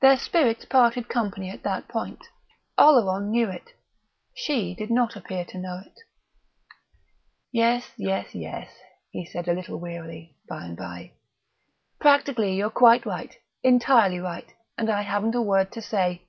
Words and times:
Their 0.00 0.16
spirits 0.18 0.64
parted 0.66 1.08
company 1.08 1.50
at 1.50 1.64
that 1.64 1.88
point. 1.88 2.20
Oleron 2.78 3.28
knew 3.32 3.50
it. 3.50 3.72
She 4.32 4.72
did 4.72 4.88
not 4.88 5.16
appear 5.16 5.44
to 5.46 5.58
know 5.58 5.80
it. 5.84 5.98
"Yes, 7.50 7.90
yes, 7.96 8.36
yes," 8.36 8.72
he 9.10 9.26
said 9.26 9.48
a 9.48 9.52
little 9.54 9.80
wearily, 9.80 10.36
by 10.48 10.62
and 10.64 10.76
by, 10.76 11.10
"practically 11.98 12.54
you're 12.54 12.70
quite 12.70 13.04
right, 13.04 13.36
entirely 13.64 14.20
right, 14.20 14.54
and 14.76 14.88
I 14.88 15.02
haven't 15.02 15.34
a 15.34 15.42
word 15.42 15.72
to 15.72 15.82
say. 15.82 16.22